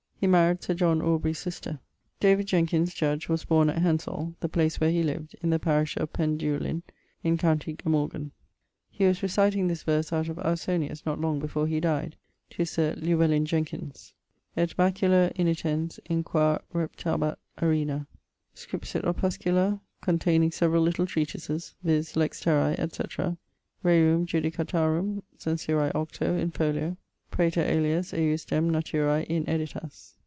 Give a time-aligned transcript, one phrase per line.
[0.15, 1.79] He marryed Sir John Aubrey's sister.
[2.19, 5.97] David Jenkins, judge, was borne at Hensol, the place where he lived, in the parish
[5.97, 6.83] of Pendeylwyn
[7.23, 7.57] in com.
[7.57, 8.31] Glamorgan.
[8.91, 12.15] He was reciting this verse out of Ausonius, not long before he dyed,
[12.51, 14.13] to Sir Llewellin Jenkins:
[14.55, 18.05] Et baculo innitens, in qua reptabat arena.
[18.53, 22.15] Scripsit Opuscula, contayning severall little treatises, viz.
[22.15, 23.39] Lex terrae, etc.;
[23.83, 26.95] Rerum judicatarum censurae octo, in folio;
[27.33, 30.15] praeter alias ejusdem naturae ineditas.